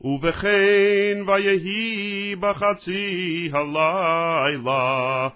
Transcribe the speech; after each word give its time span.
ובכן 0.00 1.22
ויהי 1.26 2.34
בחצי 2.40 3.50
הלילה, 3.52 5.28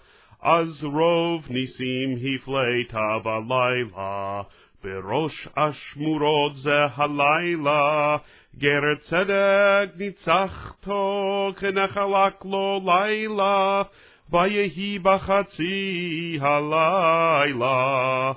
אז 0.43 0.85
רוב 0.85 1.47
ניסים 1.51 2.17
הפלטה 2.17 3.19
בלילה, 3.25 4.43
בראש 4.85 5.49
אשמורות 5.55 6.57
זה 6.57 6.85
הלילה, 6.97 8.17
גר 8.59 8.95
צדק 9.01 9.91
ניצחתו, 9.97 11.51
כנחלק 11.61 12.45
לו 12.45 12.81
לילה, 12.85 13.83
ויהי 14.31 14.99
בחצי 14.99 16.39
הלילה. 16.41 18.33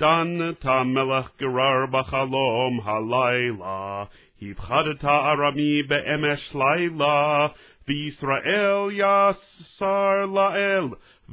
דנת 0.00 0.66
מלך 0.66 1.30
גרר 1.40 1.86
בחלום 1.90 2.80
הלילה, 2.84 3.81
הפחדת 4.50 5.04
ארמי 5.04 5.82
באמש 5.82 6.54
לילה, 6.54 7.46
וישראל 7.88 8.88
יסר 8.92 10.26
לאל, 10.34 10.84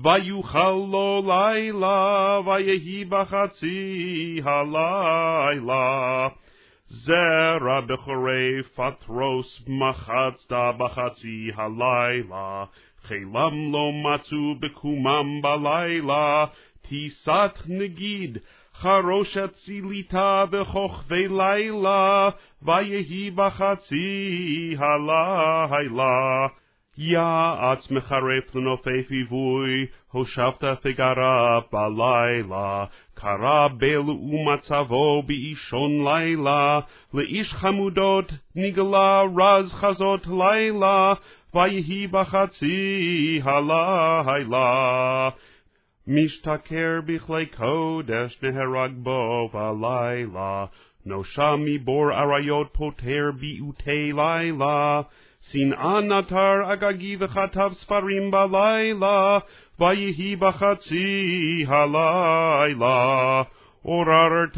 ויוכל 0.03 0.71
לו 0.91 1.23
לילה, 1.27 2.39
ויהי 2.45 3.05
בחצי 3.05 4.41
הלילה. 4.43 6.27
זרע 6.89 7.81
בחורי 7.81 8.63
פטרוס 8.75 9.63
מחצת 9.67 10.53
בחצי 10.77 11.49
הלילה, 11.55 12.65
חילם 13.03 13.71
לא 13.71 13.91
מצאו 14.03 14.55
בקומם 14.59 15.41
בלילה, 15.41 16.45
טיסת 16.81 17.57
נגיד, 17.67 18.37
חרושת 18.81 19.49
ציליתה 19.65 20.43
בכוכבי 20.49 21.27
לילה, 21.27 22.29
ויהי 22.61 23.31
בחצי 23.31 24.75
הלילה. 24.77 26.47
יעץ 26.97 27.91
מחרף 27.91 28.55
לנופף 28.55 29.11
עיווי, 29.11 29.85
הושבת 30.11 30.63
פגרה 30.81 31.59
בלילה, 31.73 32.85
קרא 33.13 33.67
בל 33.67 34.09
ומצבו 34.09 35.23
באישון 35.25 36.07
לילה, 36.07 36.79
לאיש 37.13 37.53
חמודות 37.53 38.31
נגלה 38.55 39.21
רז 39.37 39.73
חזות 39.73 40.27
לילה, 40.27 41.13
ויהי 41.53 42.07
בחצי 42.07 43.41
הלילה. 43.43 45.29
משתכר 46.09 46.99
בכלי 47.05 47.45
קודש 47.45 48.39
נהרג 48.43 48.91
בו 48.93 49.49
בלילה, 49.53 50.65
נושע 51.05 51.55
מבור 51.57 52.11
אריות 52.11 52.69
פוטר 52.73 53.31
ביעוטי 53.39 54.11
לילה, 54.13 55.01
שנאה 55.51 56.01
נטר 56.01 56.73
אגגי 56.73 57.15
וכתב 57.19 57.69
ספרים 57.73 58.31
בלילה, 58.31 59.37
ויהי 59.79 60.35
בחצי 60.35 61.65
הלילה. 61.67 63.43
עוררת 63.83 64.57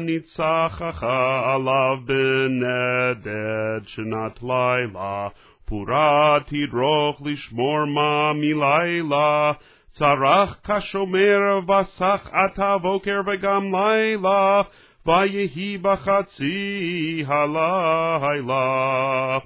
ניצחך 0.00 1.02
עליו 1.44 1.98
בנדד 2.04 3.86
שנת 3.86 4.42
לילה, 4.42 5.28
פורה 5.64 6.38
תדרוך 6.46 7.22
לשמור 7.24 7.84
מה 7.84 8.32
מלילה, 8.32 9.52
צרח 9.92 10.60
כשומר 10.64 11.60
וסח 11.68 12.28
אתה 12.44 12.78
בוקר 12.78 13.20
וגם 13.26 13.74
לילה, 13.74 14.62
ויהי 15.06 15.78
בחצי 15.82 17.24
הלילה. 17.26 19.38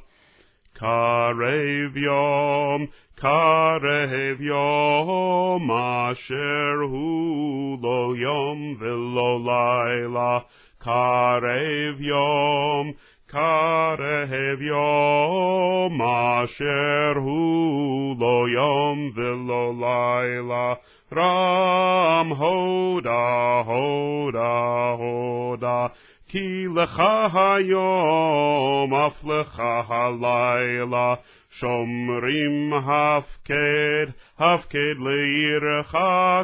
קרב 0.72 1.96
יום, 1.96 2.86
קרב 3.14 4.40
יום, 4.40 5.70
אשר 5.72 6.82
הוא 6.90 7.78
לא 7.82 8.14
יום 8.16 8.76
ולא 8.78 9.40
לילה. 9.44 10.38
קרב 10.78 12.00
יום, 12.00 12.92
קרב 13.26 14.62
יום, 14.62 16.02
אשר 16.44 17.12
הוא 17.16 18.16
לא 18.20 18.48
יום 18.54 19.10
ולא 19.14 19.72
לילה. 19.80 20.74
רם 21.12 22.28
הודה, 22.28 23.62
הודה, 23.66 24.94
הודה. 24.98 25.86
כי 26.28 26.66
לך 26.74 27.02
היום, 27.34 28.94
אף 28.94 29.24
לך 29.24 29.62
הלילה, 29.88 31.14
שומרים 31.60 32.72
הפקד, 32.74 34.06
הפקד 34.38 34.94
לעירך 34.98 35.94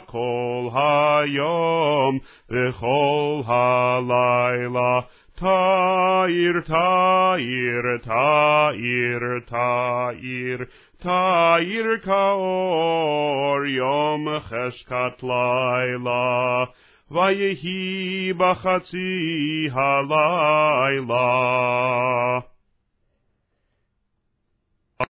כל 0.07 0.69
היום 0.75 2.19
וכל 2.51 3.41
הלילה. 3.47 4.82
תאיר, 6.33 6.61
תאיר, 6.67 7.83
תאיר, 8.03 9.21
תאיר, 9.47 10.59
תאיר 10.99 11.87
כאור 12.05 13.65
יום 13.67 14.29
חשכת 14.41 15.23
לילה. 15.23 16.65
ויהי 17.11 18.33
בחצי 18.33 19.69
הלילה. 19.73 21.23